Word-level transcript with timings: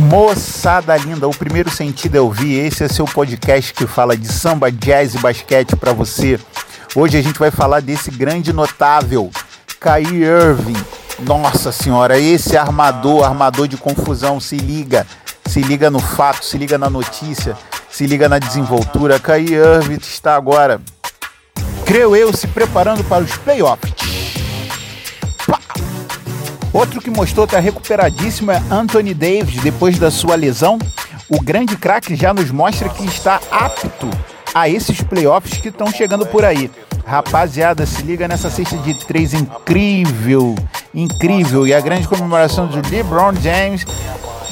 Moçada 0.00 0.96
linda, 0.96 1.28
o 1.28 1.30
primeiro 1.30 1.70
sentido 1.70 2.14
eu 2.14 2.30
vi. 2.30 2.54
Esse 2.54 2.84
é 2.84 2.88
seu 2.88 3.04
podcast 3.04 3.74
que 3.74 3.86
fala 3.86 4.16
de 4.16 4.32
samba, 4.32 4.72
jazz 4.72 5.14
e 5.14 5.18
basquete 5.18 5.76
para 5.76 5.92
você. 5.92 6.40
Hoje 6.96 7.18
a 7.18 7.22
gente 7.22 7.38
vai 7.38 7.50
falar 7.50 7.80
desse 7.80 8.10
grande 8.10 8.50
notável, 8.50 9.30
Kyrie 9.78 10.24
Irving. 10.24 10.82
Nossa 11.18 11.70
senhora, 11.70 12.18
esse 12.18 12.56
armador, 12.56 13.24
armador 13.24 13.68
de 13.68 13.76
confusão, 13.76 14.40
se 14.40 14.56
liga. 14.56 15.06
Se 15.44 15.60
liga 15.60 15.90
no 15.90 16.00
fato, 16.00 16.46
se 16.46 16.56
liga 16.56 16.78
na 16.78 16.88
notícia, 16.88 17.54
se 17.90 18.06
liga 18.06 18.26
na 18.26 18.38
desenvoltura. 18.38 19.20
Kyrie 19.20 19.54
Irving 19.54 19.98
está 20.00 20.34
agora, 20.34 20.80
creio 21.84 22.16
eu, 22.16 22.34
se 22.34 22.46
preparando 22.46 23.04
para 23.04 23.22
os 23.22 23.36
playoffs. 23.36 24.19
Outro 26.72 27.00
que 27.00 27.10
mostrou 27.10 27.46
estar 27.46 27.58
recuperadíssimo 27.58 28.52
é 28.52 28.62
Anthony 28.70 29.12
Davis, 29.12 29.60
depois 29.60 29.98
da 29.98 30.10
sua 30.10 30.36
lesão. 30.36 30.78
O 31.28 31.40
grande 31.40 31.76
craque 31.76 32.14
já 32.14 32.32
nos 32.32 32.50
mostra 32.50 32.88
que 32.88 33.04
está 33.04 33.40
apto 33.50 34.08
a 34.54 34.68
esses 34.68 35.00
playoffs 35.02 35.60
que 35.60 35.68
estão 35.68 35.90
chegando 35.90 36.26
por 36.26 36.44
aí. 36.44 36.70
Rapaziada, 37.04 37.84
se 37.86 38.02
liga 38.02 38.28
nessa 38.28 38.50
cesta 38.50 38.76
de 38.78 38.94
três 38.94 39.34
incrível, 39.34 40.54
incrível. 40.94 41.66
E 41.66 41.74
a 41.74 41.80
grande 41.80 42.06
comemoração 42.06 42.68
do 42.68 42.88
LeBron 42.88 43.34
James, 43.42 43.84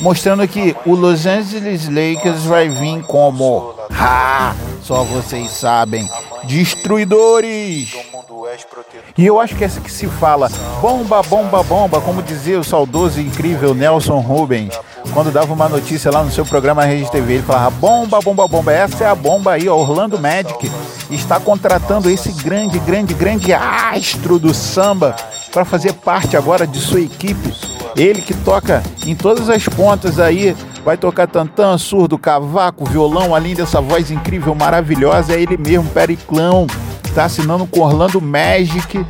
mostrando 0.00 0.46
que 0.48 0.74
o 0.84 0.94
Los 0.94 1.24
Angeles 1.24 1.88
Lakers 1.88 2.44
vai 2.44 2.68
vir 2.68 3.02
como. 3.04 3.74
Ha! 3.92 4.54
Só 4.82 5.02
vocês 5.04 5.50
sabem. 5.50 6.08
Destruidores! 6.44 7.94
E 9.16 9.26
eu 9.26 9.40
acho 9.40 9.56
que 9.56 9.64
essa 9.64 9.80
que 9.80 9.90
se 9.90 10.06
fala 10.06 10.48
bomba, 10.80 11.22
bomba, 11.22 11.62
bomba, 11.62 12.00
como 12.00 12.22
dizia 12.22 12.58
o 12.58 12.64
saudoso 12.64 13.20
e 13.20 13.26
incrível 13.26 13.74
Nelson 13.74 14.20
Rubens, 14.20 14.78
quando 15.12 15.30
dava 15.30 15.52
uma 15.52 15.68
notícia 15.68 16.10
lá 16.10 16.22
no 16.22 16.30
seu 16.30 16.46
programa 16.46 16.84
Rede 16.84 17.10
TV, 17.10 17.34
ele 17.34 17.42
falava 17.42 17.70
bomba, 17.70 18.20
bomba, 18.20 18.46
bomba. 18.46 18.72
Essa 18.72 19.04
é 19.04 19.06
a 19.06 19.14
bomba 19.14 19.52
aí, 19.52 19.68
Orlando 19.68 20.18
Magic 20.18 20.70
está 21.10 21.40
contratando 21.40 22.10
esse 22.10 22.30
grande, 22.32 22.78
grande, 22.80 23.14
grande 23.14 23.52
astro 23.52 24.38
do 24.38 24.52
samba 24.52 25.16
para 25.50 25.64
fazer 25.64 25.92
parte 25.94 26.36
agora 26.36 26.66
de 26.66 26.78
sua 26.78 27.00
equipe. 27.00 27.54
Ele 27.96 28.20
que 28.20 28.34
toca 28.34 28.82
em 29.06 29.14
todas 29.14 29.48
as 29.48 29.66
pontas 29.66 30.20
aí, 30.20 30.54
vai 30.88 30.96
tocar 30.96 31.26
tantã, 31.26 31.76
surdo, 31.76 32.16
cavaco, 32.16 32.86
violão, 32.86 33.34
além 33.34 33.54
dessa 33.54 33.78
voz 33.78 34.10
incrível, 34.10 34.54
maravilhosa, 34.54 35.34
é 35.34 35.38
ele 35.42 35.58
mesmo, 35.58 35.86
Periclão 35.90 36.66
está 37.04 37.26
assinando 37.26 37.66
com 37.66 37.80
Orlando 37.80 38.18
Magic 38.22 39.04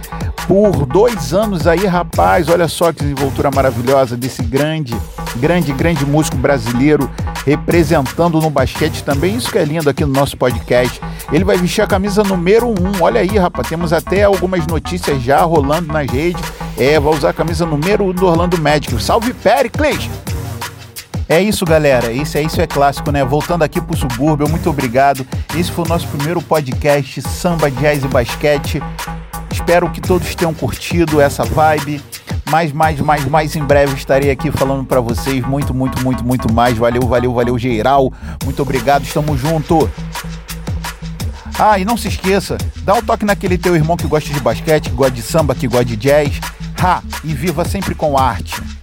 por 0.48 0.84
dois 0.86 1.32
anos 1.32 1.68
aí, 1.68 1.86
rapaz. 1.86 2.48
Olha 2.48 2.66
só 2.66 2.92
que 2.92 3.04
desenvoltura 3.04 3.48
maravilhosa 3.52 4.16
desse 4.16 4.42
grande, 4.42 4.92
grande, 5.36 5.72
grande 5.72 6.04
músico 6.04 6.36
brasileiro 6.36 7.08
representando 7.46 8.40
no 8.40 8.50
basquete 8.50 9.04
também. 9.04 9.36
Isso 9.36 9.52
que 9.52 9.58
é 9.58 9.64
lindo 9.64 9.88
aqui 9.88 10.04
no 10.04 10.12
nosso 10.12 10.36
podcast. 10.36 11.00
Ele 11.32 11.44
vai 11.44 11.56
vestir 11.58 11.82
a 11.82 11.86
camisa 11.86 12.24
número 12.24 12.66
um. 12.66 13.00
Olha 13.00 13.20
aí, 13.20 13.38
rapaz. 13.38 13.68
Temos 13.68 13.92
até 13.92 14.24
algumas 14.24 14.66
notícias 14.66 15.22
já 15.22 15.42
rolando 15.42 15.92
nas 15.92 16.10
redes. 16.10 16.42
É, 16.76 16.98
vai 16.98 17.14
usar 17.14 17.30
a 17.30 17.34
camisa 17.34 17.64
número 17.64 18.04
um 18.04 18.12
do 18.12 18.26
Orlando 18.26 18.60
Magic. 18.60 19.00
Salve, 19.00 19.32
Pericles! 19.32 20.27
É 21.28 21.42
isso, 21.42 21.66
galera. 21.66 22.10
Esse 22.10 22.38
é 22.38 22.42
isso 22.42 22.58
é 22.58 22.66
clássico, 22.66 23.10
né? 23.10 23.22
Voltando 23.22 23.62
aqui 23.62 23.80
pro 23.82 23.94
subúrbio, 23.94 24.48
muito 24.48 24.70
obrigado. 24.70 25.26
Esse 25.54 25.70
foi 25.70 25.84
o 25.84 25.88
nosso 25.88 26.08
primeiro 26.08 26.40
podcast 26.40 27.20
Samba, 27.20 27.70
Jazz 27.70 28.02
e 28.02 28.08
Basquete. 28.08 28.82
Espero 29.50 29.90
que 29.90 30.00
todos 30.00 30.34
tenham 30.34 30.54
curtido 30.54 31.20
essa 31.20 31.44
vibe. 31.44 32.02
Mais, 32.50 32.72
mais, 32.72 32.98
mais, 33.00 33.24
mais 33.26 33.56
em 33.56 33.62
breve 33.62 33.94
estarei 33.94 34.30
aqui 34.30 34.50
falando 34.50 34.84
para 34.84 35.00
vocês 35.00 35.46
muito, 35.46 35.74
muito, 35.74 36.02
muito, 36.02 36.24
muito 36.24 36.50
mais. 36.50 36.78
Valeu, 36.78 37.02
valeu, 37.02 37.34
valeu, 37.34 37.58
geral. 37.58 38.10
Muito 38.42 38.62
obrigado, 38.62 39.04
estamos 39.04 39.38
junto. 39.38 39.90
Ah, 41.58 41.78
e 41.78 41.84
não 41.84 41.98
se 41.98 42.08
esqueça, 42.08 42.56
dá 42.78 42.94
um 42.94 43.03
toque 43.03 43.26
naquele 43.26 43.58
teu 43.58 43.76
irmão 43.76 43.98
que 43.98 44.06
gosta 44.06 44.32
de 44.32 44.41
basquete, 44.41 44.88
que 44.88 44.94
gosta 44.94 45.12
de 45.12 45.22
samba, 45.22 45.54
que 45.54 45.69
gosta 45.69 45.84
de 45.84 45.97
jazz. 45.97 46.41
Ha! 46.80 47.03
E 47.22 47.34
viva 47.34 47.66
sempre 47.66 47.94
com 47.94 48.16
arte. 48.16 48.78